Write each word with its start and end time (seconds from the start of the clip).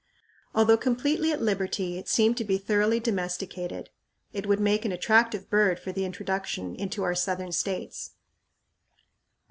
Although 0.55 0.77
completely 0.77 1.31
at 1.31 1.43
liberty, 1.43 1.99
it 1.99 2.09
seemed 2.09 2.35
to 2.37 2.43
be 2.43 2.57
thoroughly 2.57 2.99
domesticated. 2.99 3.91
It 4.33 4.47
would 4.47 4.59
make 4.59 4.83
an 4.83 4.91
attractive 4.91 5.47
bird 5.47 5.79
for 5.79 5.91
introduction 5.91 6.73
into 6.75 7.03
our 7.03 7.13
Southern 7.13 7.51
States. 7.51 8.09